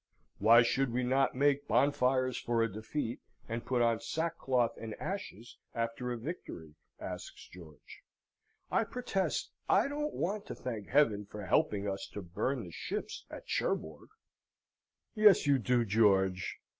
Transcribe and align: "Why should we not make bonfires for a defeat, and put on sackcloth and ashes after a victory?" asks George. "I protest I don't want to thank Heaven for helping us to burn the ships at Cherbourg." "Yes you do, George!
"Why 0.39 0.63
should 0.63 0.91
we 0.93 1.03
not 1.03 1.35
make 1.35 1.67
bonfires 1.67 2.35
for 2.39 2.63
a 2.63 2.71
defeat, 2.73 3.19
and 3.47 3.63
put 3.63 3.83
on 3.83 3.99
sackcloth 3.99 4.75
and 4.79 4.95
ashes 4.95 5.59
after 5.75 6.11
a 6.11 6.17
victory?" 6.17 6.73
asks 6.99 7.47
George. 7.49 8.01
"I 8.71 8.83
protest 8.83 9.51
I 9.69 9.87
don't 9.87 10.15
want 10.15 10.47
to 10.47 10.55
thank 10.55 10.87
Heaven 10.87 11.27
for 11.27 11.45
helping 11.45 11.87
us 11.87 12.09
to 12.13 12.23
burn 12.23 12.63
the 12.63 12.71
ships 12.71 13.25
at 13.29 13.47
Cherbourg." 13.47 14.09
"Yes 15.13 15.45
you 15.45 15.59
do, 15.59 15.85
George! 15.85 16.57